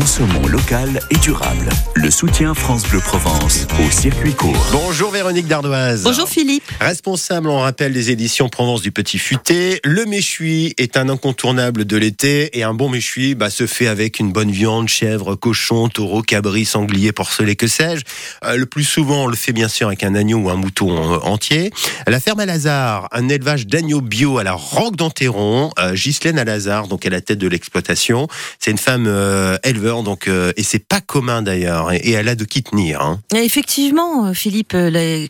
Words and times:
Consommons 0.00 0.46
local 0.46 0.98
et 1.10 1.18
durable. 1.18 1.68
Le 1.94 2.10
soutien 2.10 2.54
France 2.54 2.84
Bleu 2.84 3.00
Provence 3.00 3.66
au 3.86 3.90
circuit 3.90 4.32
court. 4.32 4.66
Bonjour 4.72 5.10
Véronique 5.10 5.46
Dardoise. 5.46 6.04
Bonjour 6.04 6.26
Philippe. 6.26 6.64
Responsable, 6.80 7.50
on 7.50 7.58
rappelle, 7.58 7.92
des 7.92 8.10
éditions 8.10 8.48
Provence 8.48 8.80
du 8.80 8.92
Petit 8.92 9.18
Futé. 9.18 9.78
Le 9.84 10.06
méchoui 10.06 10.72
est 10.78 10.96
un 10.96 11.10
incontournable 11.10 11.84
de 11.84 11.98
l'été 11.98 12.58
et 12.58 12.62
un 12.62 12.72
bon 12.72 12.88
méchoui 12.88 13.34
bah, 13.34 13.50
se 13.50 13.66
fait 13.66 13.88
avec 13.88 14.20
une 14.20 14.32
bonne 14.32 14.50
viande, 14.50 14.88
chèvre, 14.88 15.34
cochon, 15.34 15.90
taureau, 15.90 16.22
cabri, 16.22 16.64
sanglier, 16.64 17.12
porcelet, 17.12 17.54
que 17.54 17.66
sais-je. 17.66 18.04
Euh, 18.44 18.56
le 18.56 18.64
plus 18.64 18.84
souvent, 18.84 19.24
on 19.24 19.26
le 19.26 19.36
fait 19.36 19.52
bien 19.52 19.68
sûr 19.68 19.88
avec 19.88 20.02
un 20.02 20.14
agneau 20.14 20.38
ou 20.38 20.48
un 20.48 20.56
mouton 20.56 20.96
euh, 20.96 21.18
entier. 21.18 21.72
La 22.06 22.20
ferme 22.20 22.40
Alazar, 22.40 23.10
un 23.12 23.28
élevage 23.28 23.66
d'agneaux 23.66 24.00
bio 24.00 24.38
à 24.38 24.44
la 24.44 24.54
Roque 24.54 24.96
d'Anteron. 24.96 25.72
Euh, 25.78 25.92
Ghislaine 25.92 26.38
Alazar, 26.38 26.88
donc 26.88 27.04
à 27.04 27.10
la 27.10 27.20
tête 27.20 27.38
de 27.38 27.48
l'exploitation. 27.48 28.28
C'est 28.58 28.70
une 28.70 28.78
femme 28.78 29.04
euh, 29.06 29.58
éleveur, 29.62 29.89
donc 30.02 30.28
euh, 30.28 30.52
et 30.56 30.62
c'est 30.62 30.84
pas 30.84 31.00
commun 31.00 31.42
d'ailleurs. 31.42 31.92
Et, 31.92 32.10
elle 32.12 32.28
a 32.28 32.34
de 32.34 32.44
qui 32.44 32.62
tenir. 32.62 33.00
Hein. 33.00 33.20
Effectivement, 33.34 34.26
euh, 34.26 34.32
Philippe, 34.32 34.74
euh, 34.74 34.90
la- 34.90 35.26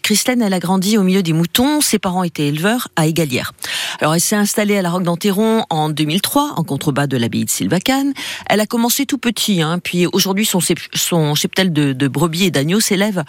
elle 0.47 0.53
a 0.53 0.59
grandi 0.59 0.99
au 0.99 1.03
milieu 1.03 1.23
des 1.23 1.33
moutons. 1.33 1.81
Ses 1.81 1.99
parents 1.99 2.23
étaient 2.23 2.47
éleveurs 2.49 2.89
à 2.97 3.07
Égalière. 3.07 3.53
Alors, 4.01 4.15
elle 4.15 4.21
s'est 4.21 4.37
installée 4.37 4.77
à 4.77 4.83
la 4.83 4.91
Roque 4.91 5.03
d'Anteron 5.03 5.65
en 5.71 5.89
2003, 5.89 6.55
en 6.57 6.65
contrebas 6.65 7.07
de 7.07 7.17
l'abbaye 7.17 7.45
de 7.45 7.51
Sylvacane. 7.51 8.13
Elle 8.49 8.61
a 8.61 8.67
commencé 8.67 9.07
tout 9.07 9.19
petit, 9.19 9.63
hein, 9.63 9.79
puis 9.83 10.07
aujourd'hui, 10.07 10.47
son 10.47 11.35
cheptel 11.35 11.73
de, 11.73 11.93
de 11.93 12.09
brebis 12.09 12.45
et 12.45 12.51
d'agneaux 12.51 12.81
s'élève 12.81 13.25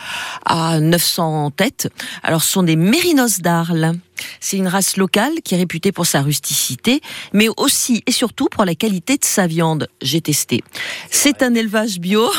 à 0.45 0.79
900 0.79 1.51
têtes. 1.51 1.89
Alors, 2.23 2.43
ce 2.43 2.51
sont 2.51 2.63
des 2.63 2.75
mérinos 2.75 3.39
d'Arles. 3.39 3.93
C'est 4.39 4.57
une 4.57 4.67
race 4.67 4.97
locale 4.97 5.33
qui 5.43 5.55
est 5.55 5.57
réputée 5.57 5.91
pour 5.91 6.05
sa 6.05 6.21
rusticité, 6.21 7.01
mais 7.33 7.47
aussi 7.57 8.03
et 8.07 8.11
surtout 8.11 8.47
pour 8.49 8.65
la 8.65 8.75
qualité 8.75 9.17
de 9.17 9.25
sa 9.25 9.47
viande. 9.47 9.87
J'ai 10.01 10.21
testé. 10.21 10.63
C'est 11.09 11.43
un 11.43 11.53
élevage 11.53 11.99
bio. 11.99 12.29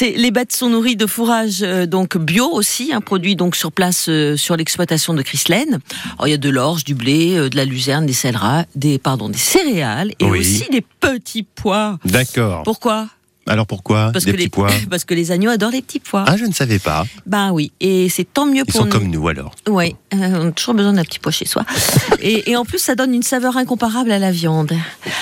Les 0.00 0.30
bêtes 0.30 0.52
sont 0.52 0.68
nourries 0.70 0.96
de 0.96 1.06
fourrage 1.06 1.62
euh, 1.62 1.86
donc 1.86 2.16
bio 2.16 2.48
aussi, 2.50 2.92
un 2.92 3.00
produit 3.00 3.36
donc 3.36 3.56
sur 3.56 3.72
place 3.72 4.06
euh, 4.08 4.36
sur 4.36 4.56
l'exploitation 4.56 5.14
de 5.14 5.22
Chrislaine. 5.22 5.80
Alors 6.14 6.28
il 6.28 6.30
y 6.30 6.34
a 6.34 6.38
de 6.38 6.48
l'orge, 6.50 6.84
du 6.84 6.94
blé, 6.94 7.36
euh, 7.36 7.48
de 7.48 7.56
la 7.56 7.64
luzerne, 7.64 8.06
des 8.06 8.12
céleri, 8.12 8.64
des 8.74 8.98
pardon, 8.98 9.28
des 9.28 9.38
céréales 9.38 10.12
et 10.18 10.24
Oui. 10.24 10.40
aussi 10.40 10.66
des 10.70 10.80
petits 10.82 11.42
pois. 11.44 11.98
D'accord. 12.04 12.62
Pourquoi? 12.64 13.08
Alors 13.48 13.66
pourquoi 13.66 14.10
Parce 14.12 14.24
Des 14.24 14.30
que 14.30 14.36
petits 14.36 14.44
les 14.44 14.50
pois 14.50 14.70
parce 14.90 15.04
que 15.04 15.14
les 15.14 15.32
agneaux 15.32 15.50
adorent 15.50 15.70
les 15.72 15.82
petits 15.82 15.98
pois. 15.98 16.24
Ah, 16.26 16.36
je 16.36 16.44
ne 16.44 16.52
savais 16.52 16.78
pas. 16.78 17.04
Ben 17.26 17.50
oui, 17.50 17.72
et 17.80 18.08
c'est 18.08 18.24
tant 18.24 18.46
mieux 18.46 18.62
Ils 18.66 18.72
pour 18.72 18.80
sont 18.80 18.84
nous. 18.86 18.90
comme 18.92 19.08
nous 19.08 19.26
alors. 19.28 19.54
Oui, 19.68 19.96
on 20.12 20.48
a 20.48 20.52
toujours 20.52 20.74
besoin 20.74 20.92
d'un 20.92 21.02
petit 21.04 21.18
pois 21.18 21.32
chez 21.32 21.46
soi. 21.46 21.64
et, 22.20 22.50
et 22.50 22.56
en 22.56 22.64
plus, 22.64 22.78
ça 22.78 22.94
donne 22.94 23.14
une 23.14 23.22
saveur 23.22 23.56
incomparable 23.56 24.12
à 24.12 24.18
la 24.18 24.30
viande. 24.30 24.72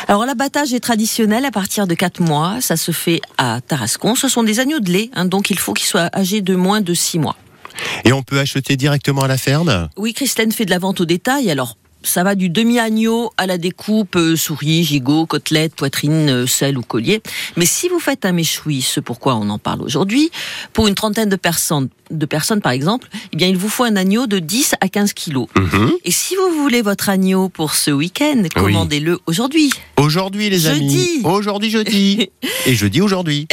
Alors, 0.09 0.27
l'abattage 0.27 0.73
est 0.75 0.81
traditionnel 0.81 1.45
à 1.45 1.51
partir 1.51 1.87
de 1.87 1.95
4 1.95 2.21
mois. 2.21 2.61
Ça 2.61 2.77
se 2.77 2.93
fait 2.93 3.21
à 3.39 3.61
Tarascon. 3.67 4.15
Ce 4.15 4.29
sont 4.29 4.43
des 4.43 4.61
agneaux 4.61 4.81
de 4.81 4.91
lait, 4.91 5.11
hein, 5.15 5.25
donc 5.25 5.51
il 5.51 5.59
faut 5.59 5.73
qu'ils 5.73 5.87
soient 5.89 6.11
âgés 6.15 6.43
de 6.43 6.55
moins 6.55 6.81
de 6.83 6.93
6 6.95 7.19
mois. 7.19 7.37
Et 8.05 8.13
on 8.13 8.23
peut 8.23 8.39
acheter 8.39 8.77
directement 8.77 9.23
à 9.23 9.29
la 9.29 9.39
ferme? 9.39 9.89
Oui, 9.97 10.13
Christine 10.13 10.53
fait 10.53 10.67
de 10.67 10.71
la 10.71 10.79
vente 10.79 11.01
au 11.01 11.05
détail. 11.07 11.51
Alors, 11.51 11.77
ça 12.03 12.25
va 12.25 12.35
du 12.35 12.49
demi-agneau 12.49 13.31
à 13.37 13.47
la 13.47 13.59
découpe, 13.59 14.17
euh, 14.17 14.37
souris, 14.37 14.85
gigot, 14.85 15.27
côtelette, 15.27 15.75
poitrine, 15.75 16.29
euh, 16.31 16.47
selle 16.47 16.79
ou 16.79 16.83
collier. 16.83 17.21
Mais 17.57 17.67
si 17.67 17.89
vous 17.89 18.01
faites 18.01 18.25
un 18.25 18.33
méchoui, 18.33 18.83
ce 18.83 19.01
pourquoi 19.01 19.37
on 19.37 19.49
en 19.51 19.59
parle 19.59 19.83
aujourd'hui, 19.83 20.31
pour 20.73 20.89
une 20.89 20.95
trentaine 20.95 21.29
de 21.29 21.37
personnes, 21.37 21.89
de 22.11 22.27
personnes 22.27 22.61
par 22.61 22.73
exemple, 22.73 23.09
eh 23.33 23.37
bien, 23.37 23.49
il 23.49 23.57
vous 23.57 23.69
faut 23.69 23.85
un 23.85 23.97
agneau 23.97 24.27
de 24.27 24.39
10 24.39 24.75
à 24.81 24.89
15 24.89 25.13
kilos. 25.13 25.47
Mhm. 25.57 25.93
Et 26.05 26.11
si 26.11 26.35
vous 26.37 26.63
voulez 26.63 26.83
votre 26.83 27.09
agneau 27.09 27.49
pour 27.49 27.75
ce 27.75 27.91
week-end, 27.91 28.43
commandez-le 28.55 29.19
aujourd'hui. 29.27 29.71
Aujourd'hui, 29.97 30.51
les 30.51 30.67
amis. 30.67 30.91
Jeudi. 30.91 31.21
Aujourd'hui, 31.25 31.71
jeudi. 31.71 32.31
Et 32.67 32.75
jeudi, 32.75 33.01
aujourd'hui. 33.01 33.47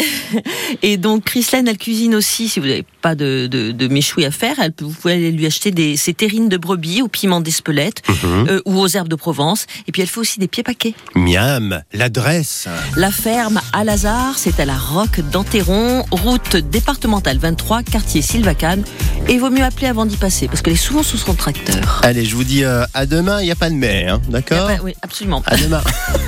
Et 0.81 0.97
donc, 0.97 1.25
Christine, 1.25 1.67
elle 1.67 1.77
cuisine 1.77 2.15
aussi, 2.15 2.49
si 2.49 2.59
vous 2.59 2.67
n'avez 2.67 2.85
pas 3.01 3.15
de, 3.15 3.47
de, 3.49 3.71
de 3.71 3.87
méchoui 3.87 4.25
à 4.25 4.31
faire, 4.31 4.59
elle 4.59 4.71
peut, 4.71 4.85
vous 4.85 4.93
pouvez 4.93 5.13
aller 5.13 5.31
lui 5.31 5.45
acheter 5.45 5.71
des, 5.71 5.97
ses 5.97 6.13
terrines 6.13 6.49
de 6.49 6.57
brebis 6.57 7.01
au 7.01 7.07
piment 7.07 7.41
d'Espelette 7.41 8.01
Mhm. 8.07 8.36
Euh, 8.49 8.61
ou 8.65 8.79
aux 8.79 8.87
herbes 8.87 9.07
de 9.07 9.15
Provence. 9.15 9.65
Et 9.87 9.91
puis, 9.91 10.01
elle 10.01 10.07
fait 10.07 10.19
aussi 10.19 10.39
des 10.39 10.47
pieds 10.47 10.63
paquets. 10.63 10.93
Miam, 11.15 11.81
l'adresse. 11.93 12.67
La 12.95 13.11
ferme 13.11 13.59
à 13.73 13.83
Lazare, 13.83 14.37
c'est 14.37 14.59
à 14.59 14.65
la 14.65 14.77
Roque 14.77 15.21
d'Anteron, 15.31 16.05
route 16.11 16.55
départementale 16.57 17.37
23, 17.37 17.83
quartier 17.83 18.21
Sylvacane. 18.21 18.83
Et 19.27 19.33
il 19.33 19.39
vaut 19.39 19.49
mieux 19.49 19.63
appeler 19.63 19.87
avant 19.87 20.05
d'y 20.05 20.17
passer, 20.17 20.47
parce 20.47 20.61
qu'elle 20.61 20.73
est 20.73 20.77
souvent 20.77 21.03
sous 21.03 21.17
son 21.17 21.33
tracteur. 21.33 22.01
Allez, 22.03 22.25
je 22.25 22.35
vous 22.35 22.43
dis 22.43 22.63
euh, 22.63 22.85
à 22.93 23.05
demain, 23.05 23.41
il 23.41 23.45
n'y 23.45 23.51
a 23.51 23.55
pas 23.55 23.69
de 23.69 23.75
mer, 23.75 24.15
hein, 24.15 24.21
d'accord 24.29 24.69
oui, 24.83 24.93
absolument. 25.01 25.43
À 25.45 25.57
demain. 25.57 25.81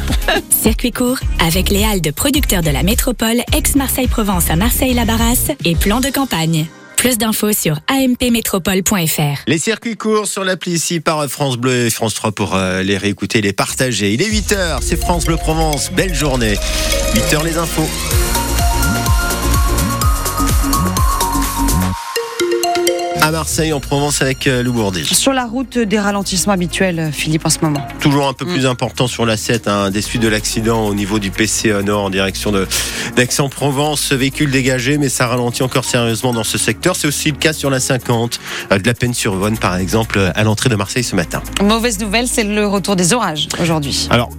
Circuit 0.50 0.92
court 0.92 1.20
avec 1.40 1.70
les 1.70 1.84
halles 1.84 2.02
de 2.02 2.12
producteurs 2.12 2.62
de 2.62 2.70
la 2.70 2.84
métropole 2.84 3.42
ex-Marseille-Provence 3.54 4.50
à 4.50 4.56
Marseille-Labarras 4.56 5.52
et 5.66 5.76
plan 5.76 6.00
de 6.00 6.10
campagne. 6.10 6.68
Plus 7.00 7.18
d'infos 7.18 7.54
sur 7.54 7.80
ampmétropole.fr. 7.90 9.44
Les 9.48 9.58
circuits 9.58 9.96
courts 9.96 10.28
sur 10.28 10.44
l'appli 10.44 10.74
ici 10.74 11.00
par 11.00 11.26
France 11.30 11.56
Bleu 11.56 11.86
et 11.86 11.90
France 11.90 12.14
3 12.14 12.34
pour 12.34 12.56
euh, 12.58 12.84
les 12.84 12.98
réécouter, 12.98 13.40
les 13.40 13.54
partager. 13.54 14.14
Il 14.14 14.22
est 14.22 14.30
8h, 14.30 14.80
c'est 14.82 15.00
France 15.00 15.24
Bleu 15.24 15.38
Provence, 15.38 15.94
belle 15.94 16.14
journée. 16.14 16.56
8h 17.16 17.46
les 17.46 17.58
infos. 17.58 17.88
À 23.30 23.32
Marseille, 23.32 23.74
en 23.74 23.80
Provence, 23.80 24.24
avec 24.24 24.48
euh, 24.48 24.64
Lou 24.64 24.74
Bourdi. 24.74 25.06
Sur 25.06 25.34
la 25.34 25.46
route 25.46 25.78
des 25.78 26.00
ralentissements 26.00 26.54
habituels, 26.54 27.12
Philippe, 27.14 27.46
en 27.46 27.52
ce 27.52 27.60
moment. 27.62 27.88
Toujours 28.00 28.28
un 28.28 28.34
peu 28.34 28.44
Mm. 28.44 28.54
plus 28.54 28.66
important 28.66 29.06
sur 29.06 29.24
la 29.24 29.38
7, 29.38 29.68
hein, 29.68 29.92
des 29.92 30.02
suites 30.02 30.24
de 30.24 30.28
l'accident 30.28 30.88
au 30.88 30.96
niveau 30.96 31.20
du 31.20 31.30
PC 31.30 31.72
Nord 31.86 32.06
en 32.06 32.10
direction 32.10 32.52
d'Aix-en-Provence. 33.16 34.14
Véhicule 34.14 34.50
dégagé, 34.50 34.98
mais 34.98 35.10
ça 35.10 35.28
ralentit 35.28 35.62
encore 35.62 35.86
sérieusement 35.86 36.34
dans 36.34 36.44
ce 36.44 36.58
secteur. 36.58 36.96
C'est 36.96 37.08
aussi 37.08 37.30
le 37.30 37.38
cas 37.38 37.54
sur 37.54 37.70
la 37.70 37.80
50, 37.80 38.40
euh, 38.72 38.80
de 38.80 38.88
la 38.88 38.96
peine 38.96 39.14
sur 39.14 39.36
Vonne, 39.36 39.60
par 39.60 39.76
exemple, 39.76 40.18
euh, 40.18 40.32
à 40.34 40.44
l'entrée 40.44 40.70
de 40.70 40.76
Marseille 40.76 41.04
ce 41.04 41.16
matin. 41.16 41.44
Mauvaise 41.62 42.00
nouvelle, 42.00 42.28
c'est 42.28 42.44
le 42.44 42.66
retour 42.66 42.96
des 42.96 43.14
orages 43.14 43.48
aujourd'hui. 43.62 44.08
Alors, 44.10 44.32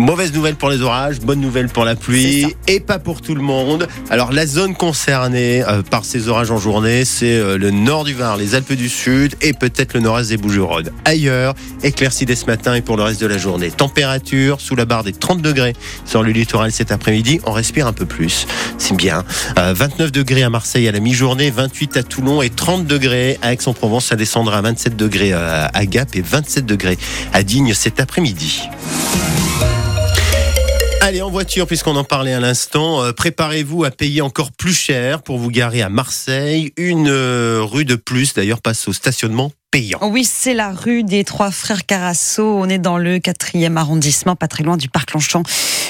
mauvaise 0.00 0.32
nouvelle 0.32 0.56
pour 0.56 0.70
les 0.70 0.80
orages, 0.80 1.20
bonne 1.20 1.40
nouvelle 1.40 1.68
pour 1.68 1.84
la 1.84 1.94
pluie, 1.94 2.46
et 2.66 2.80
pas 2.80 2.98
pour 2.98 3.20
tout 3.20 3.34
le 3.34 3.42
monde. 3.42 3.86
Alors, 4.08 4.32
la 4.32 4.46
zone 4.46 4.74
concernée 4.74 5.62
euh, 5.62 5.82
par 5.82 6.04
ces 6.04 6.28
orages 6.28 6.50
en 6.50 6.58
journée, 6.58 7.04
c'est 7.04 7.36
euh, 7.36 7.58
le 7.58 7.70
nord 7.70 8.04
du 8.04 8.14
Var, 8.14 8.36
les 8.36 8.54
Alpes 8.54 8.72
du 8.72 8.88
Sud, 8.88 9.34
et 9.42 9.52
peut-être 9.52 9.94
le 9.94 10.00
nord-est 10.00 10.30
des 10.30 10.36
Bouches-du-Rhône. 10.36 10.90
Ailleurs, 11.04 11.54
éclairci 11.82 12.26
dès 12.26 12.36
ce 12.36 12.46
matin 12.46 12.74
et 12.74 12.80
pour 12.80 12.96
le 12.96 13.02
reste 13.02 13.20
de 13.20 13.26
la 13.26 13.38
journée. 13.38 13.70
Température 13.70 14.60
sous 14.60 14.74
la 14.74 14.84
barre 14.84 15.04
des 15.04 15.12
30 15.12 15.42
degrés 15.42 15.74
sur 16.04 16.22
le 16.22 16.30
littoral 16.32 16.72
cet 16.72 16.92
après-midi. 16.92 17.40
On 17.44 17.52
respire 17.52 17.86
un 17.86 17.92
peu 17.92 18.06
plus. 18.06 18.46
C'est 18.78 18.96
bien. 18.96 19.24
Euh, 19.58 19.74
29 19.76 20.12
degrés 20.12 20.42
à 20.42 20.50
Marseille 20.50 20.88
à 20.88 20.92
la 20.92 21.00
mi-journée, 21.00 21.50
28 21.50 21.96
à 21.96 22.02
Toulon 22.02 22.42
et 22.42 22.50
30 22.50 22.86
degrés 22.86 23.38
à 23.42 23.52
Aix-en-Provence. 23.52 24.06
Ça 24.06 24.16
descendra 24.16 24.58
à 24.58 24.62
27 24.62 24.96
degrés 24.96 25.32
euh, 25.32 25.66
à 25.72 25.86
Gap 25.86 26.08
et 26.14 26.22
27 26.22 26.66
degrés 26.66 26.98
à 27.32 27.42
Digne 27.42 27.74
cet 27.74 28.00
après-midi. 28.00 28.62
Allez, 31.02 31.22
en 31.22 31.30
voiture, 31.30 31.66
puisqu'on 31.66 31.96
en 31.96 32.04
parlait 32.04 32.34
à 32.34 32.40
l'instant, 32.40 33.02
euh, 33.02 33.12
préparez-vous 33.12 33.84
à 33.84 33.90
payer 33.90 34.20
encore 34.20 34.52
plus 34.52 34.74
cher 34.74 35.22
pour 35.22 35.38
vous 35.38 35.50
garer 35.50 35.80
à 35.80 35.88
Marseille. 35.88 36.74
Une 36.76 37.08
euh, 37.08 37.62
rue 37.62 37.86
de 37.86 37.94
plus, 37.94 38.34
d'ailleurs, 38.34 38.60
passe 38.60 38.86
au 38.86 38.92
stationnement 38.92 39.50
payant. 39.70 40.00
Oui, 40.02 40.24
c'est 40.24 40.54
la 40.54 40.72
rue 40.72 41.04
des 41.04 41.24
Trois 41.24 41.50
Frères 41.50 41.86
Carasso. 41.86 42.58
On 42.58 42.68
est 42.68 42.78
dans 42.78 42.98
le 42.98 43.18
quatrième 43.18 43.76
arrondissement, 43.76 44.34
pas 44.34 44.48
très 44.48 44.64
loin 44.64 44.76
du 44.76 44.88
parc 44.88 45.12
Longchamp. 45.12 45.42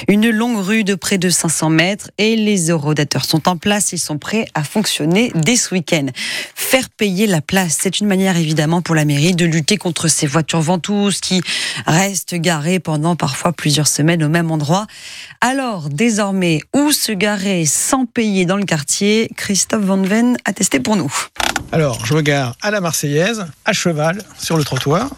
Une 0.07 0.29
longue 0.29 0.59
rue 0.59 0.83
de 0.83 0.95
près 0.95 1.17
de 1.17 1.29
500 1.29 1.69
mètres 1.69 2.11
et 2.17 2.35
les 2.35 2.69
eurodateurs 2.69 3.25
sont 3.25 3.47
en 3.49 3.57
place. 3.57 3.91
Ils 3.91 3.99
sont 3.99 4.17
prêts 4.17 4.45
à 4.53 4.63
fonctionner 4.63 5.31
dès 5.35 5.55
ce 5.55 5.73
week-end. 5.73 6.07
Faire 6.55 6.89
payer 6.89 7.27
la 7.27 7.41
place, 7.41 7.77
c'est 7.81 7.99
une 7.99 8.07
manière 8.07 8.37
évidemment 8.37 8.81
pour 8.81 8.95
la 8.95 9.05
mairie 9.05 9.35
de 9.35 9.45
lutter 9.45 9.77
contre 9.77 10.07
ces 10.07 10.27
voitures 10.27 10.61
ventouses 10.61 11.19
qui 11.19 11.41
restent 11.87 12.35
garées 12.35 12.79
pendant 12.79 13.15
parfois 13.15 13.51
plusieurs 13.51 13.87
semaines 13.87 14.23
au 14.23 14.29
même 14.29 14.51
endroit. 14.51 14.87
Alors, 15.41 15.89
désormais, 15.89 16.61
où 16.73 16.91
se 16.91 17.11
garer 17.11 17.65
sans 17.65 18.05
payer 18.05 18.45
dans 18.45 18.57
le 18.57 18.65
quartier? 18.65 19.29
Christophe 19.35 19.83
Van 19.83 20.01
Ven 20.01 20.37
a 20.45 20.53
testé 20.53 20.79
pour 20.79 20.95
nous. 20.95 21.11
Alors, 21.71 22.05
je 22.05 22.13
me 22.13 22.21
gare 22.21 22.55
à 22.61 22.69
la 22.69 22.81
Marseillaise, 22.81 23.45
à 23.63 23.70
cheval, 23.73 24.21
sur 24.37 24.57
le 24.57 24.63
trottoir. 24.63 25.09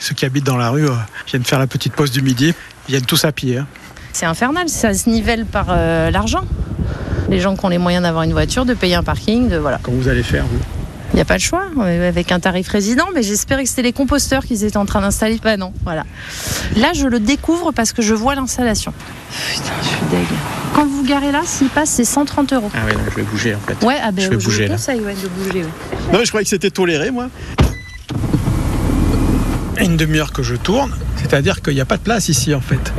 Ceux 0.00 0.14
qui 0.14 0.24
habitent 0.24 0.44
dans 0.44 0.56
la 0.56 0.70
rue 0.70 0.86
euh, 0.88 0.92
viennent 1.26 1.44
faire 1.44 1.58
la 1.58 1.66
petite 1.66 1.94
pause 1.94 2.10
du 2.10 2.20
midi. 2.22 2.52
Ils 2.88 2.92
viennent 2.92 3.06
tous 3.06 3.24
à 3.24 3.32
pied. 3.32 3.58
hein. 3.58 3.66
C'est 4.12 4.26
infernal, 4.26 4.68
ça 4.68 4.92
se 4.94 5.08
nivelle 5.08 5.46
par 5.46 5.66
euh, 5.70 6.10
l'argent. 6.10 6.44
Les 7.30 7.40
gens 7.40 7.56
qui 7.56 7.64
ont 7.64 7.68
les 7.68 7.78
moyens 7.78 8.02
d'avoir 8.02 8.22
une 8.24 8.32
voiture, 8.32 8.64
de 8.66 8.74
payer 8.74 8.94
un 8.96 9.02
parking, 9.02 9.48
de 9.48 9.56
voilà. 9.56 9.78
Comment 9.82 9.96
vous 9.96 10.08
allez 10.08 10.22
faire, 10.22 10.44
vous? 10.44 10.58
Il 11.12 11.16
n'y 11.16 11.22
a 11.22 11.24
pas 11.24 11.34
le 11.34 11.40
choix, 11.40 11.64
euh, 11.78 12.08
avec 12.08 12.32
un 12.32 12.40
tarif 12.40 12.68
résident, 12.68 13.06
mais 13.14 13.22
j'espérais 13.22 13.62
que 13.62 13.68
c'était 13.68 13.82
les 13.82 13.92
composteurs 13.92 14.44
qu'ils 14.44 14.64
étaient 14.64 14.76
en 14.76 14.84
train 14.84 15.00
d'installer. 15.00 15.40
Bah 15.42 15.56
non, 15.56 15.72
voilà. 15.84 16.04
Là, 16.76 16.88
je 16.92 17.06
le 17.06 17.20
découvre 17.20 17.70
parce 17.72 17.92
que 17.92 18.02
je 18.02 18.14
vois 18.14 18.34
l'installation. 18.34 18.92
Putain, 19.52 19.64
je 19.80 19.86
suis 19.88 19.96
deg. 20.10 20.26
Quand 20.74 20.86
vous 20.86 21.04
garez 21.04 21.30
là, 21.30 21.42
s'il 21.44 21.68
passe, 21.68 21.90
c'est 21.90 22.04
130 22.04 22.52
euros. 22.52 22.70
Ah 22.74 22.78
oui, 22.86 22.92
donc 22.94 23.02
je 23.10 23.16
vais 23.16 23.22
bouger 23.22 23.54
en 23.54 23.60
fait. 23.60 23.84
Ouais, 23.86 23.96
ah 24.02 24.10
ben, 24.10 24.22
Je 24.24 24.30
vais 24.30 24.40
je 24.40 24.44
bouger, 24.44 24.62
vous 24.64 24.68
là. 24.70 24.74
conseille 24.76 25.00
ouais, 25.00 25.14
de 25.14 25.28
bouger. 25.28 25.62
ouais. 25.62 25.70
Non, 26.12 26.18
mais 26.18 26.24
je 26.24 26.30
croyais 26.30 26.44
que 26.44 26.50
c'était 26.50 26.70
toléré, 26.70 27.12
moi. 27.12 27.28
Une 29.80 29.96
demi-heure 29.96 30.32
que 30.32 30.42
je 30.42 30.54
tourne, 30.54 30.92
c'est-à-dire 31.16 31.60
qu'il 31.60 31.74
n'y 31.74 31.80
a 31.80 31.84
pas 31.84 31.96
de 31.96 32.02
place 32.02 32.28
ici 32.28 32.54
en 32.54 32.60
fait. 32.60 32.92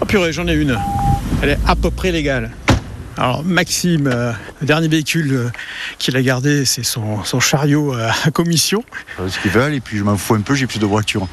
Oh 0.00 0.04
purée, 0.04 0.32
j'en 0.32 0.46
ai 0.48 0.54
une. 0.54 0.78
Elle 1.42 1.50
est 1.50 1.58
à 1.66 1.76
peu 1.76 1.90
près 1.90 2.10
légale. 2.10 2.50
Alors 3.16 3.44
Maxime, 3.44 4.06
euh, 4.06 4.32
le 4.60 4.66
dernier 4.66 4.88
véhicule 4.88 5.32
euh, 5.32 5.50
qu'il 5.98 6.16
a 6.16 6.22
gardé, 6.22 6.64
c'est 6.64 6.84
son, 6.84 7.24
son 7.24 7.40
chariot 7.40 7.94
euh, 7.94 8.08
à 8.24 8.30
commission. 8.30 8.84
Euh, 9.20 9.28
ce 9.28 9.38
qu'ils 9.40 9.50
veulent 9.50 9.74
et 9.74 9.80
puis 9.80 9.96
je 9.96 10.04
m'en 10.04 10.16
fous 10.16 10.34
un 10.34 10.40
peu, 10.40 10.54
j'ai 10.54 10.66
plus 10.66 10.78
de 10.78 10.86
voiture. 10.86 11.26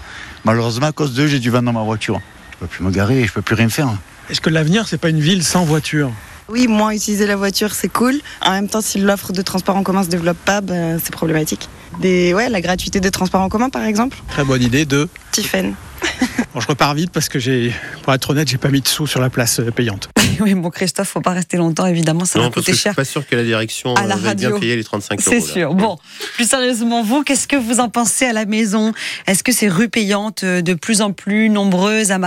Malheureusement, 0.45 0.87
à 0.87 0.91
cause 0.91 1.13
d'eux, 1.13 1.27
j'ai 1.27 1.39
dû 1.39 1.49
vendre 1.49 1.71
ma 1.71 1.83
voiture. 1.83 2.21
Je 2.53 2.57
peux 2.57 2.67
plus 2.67 2.83
me 2.83 2.91
garer, 2.91 3.25
je 3.25 3.33
peux 3.33 3.41
plus 3.41 3.55
rien 3.55 3.69
faire. 3.69 3.89
Est-ce 4.29 4.41
que 4.41 4.49
l'avenir, 4.49 4.87
c'est 4.87 4.97
pas 4.97 5.09
une 5.09 5.19
ville 5.19 5.43
sans 5.43 5.65
voiture? 5.65 6.11
Oui, 6.49 6.67
moins 6.67 6.91
utiliser 6.91 7.25
la 7.25 7.35
voiture, 7.35 7.73
c'est 7.73 7.89
cool. 7.89 8.15
En 8.41 8.51
même 8.51 8.67
temps, 8.67 8.81
si 8.81 8.99
l'offre 8.99 9.31
de 9.33 9.41
transport 9.41 9.75
en 9.75 9.83
commun 9.83 10.03
se 10.03 10.09
développe 10.09 10.37
pas, 10.37 10.61
bah, 10.61 10.99
c'est 11.03 11.11
problématique. 11.11 11.67
Des, 12.01 12.33
ouais, 12.33 12.49
la 12.49 12.61
gratuité 12.61 12.99
des 12.99 13.11
transports 13.11 13.41
en 13.41 13.49
commun, 13.49 13.69
par 13.69 13.83
exemple. 13.83 14.17
Très 14.29 14.43
bonne 14.43 14.61
idée 14.61 14.85
de... 14.85 15.07
Tiffen. 15.31 15.75
Bon, 16.53 16.61
je 16.61 16.67
repars 16.67 16.93
vite 16.93 17.11
parce 17.11 17.27
que 17.27 17.37
j'ai, 17.37 17.73
pour 18.03 18.13
être 18.13 18.29
honnête, 18.29 18.47
j'ai 18.47 18.57
pas 18.57 18.69
mis 18.69 18.79
de 18.79 18.87
sous 18.87 19.07
sur 19.07 19.19
la 19.19 19.29
place 19.29 19.59
euh, 19.59 19.71
payante. 19.71 20.07
Oui, 20.39 20.53
bon, 20.53 20.69
Christophe, 20.69 21.09
faut 21.09 21.21
pas 21.21 21.31
rester 21.31 21.57
longtemps, 21.57 21.85
évidemment, 21.85 22.23
ça 22.25 22.39
va 22.39 22.45
Non, 22.45 22.51
parce 22.51 22.65
coûter 22.65 22.71
que 22.71 22.75
je 22.75 22.81
suis 22.81 22.83
cher. 22.89 22.95
pas 22.95 23.03
sûr 23.05 23.25
que 23.27 23.35
la 23.35 23.43
direction 23.43 23.93
À 23.95 24.05
la 24.05 24.15
euh, 24.15 24.19
va 24.19 24.33
bien 24.35 24.51
payer 24.51 24.75
les 24.75 24.83
35 24.83 25.19
euros. 25.19 25.21
C'est 25.29 25.39
là. 25.47 25.53
sûr. 25.53 25.73
Bon, 25.73 25.97
plus 26.35 26.47
sérieusement, 26.49 27.03
vous, 27.03 27.23
qu'est-ce 27.23 27.47
que 27.47 27.55
vous 27.57 27.79
en 27.81 27.89
pensez 27.89 28.25
à 28.25 28.33
la 28.33 28.45
maison? 28.45 28.93
Est-ce 29.27 29.43
que 29.43 29.51
ces 29.51 29.67
rues 29.69 29.89
payantes 29.89 30.43
euh, 30.43 30.61
de 30.61 30.73
plus 30.73 31.01
en 31.01 31.11
plus 31.11 31.49
nombreuses 31.49 32.11
à 32.11 32.17
Marseille 32.17 32.23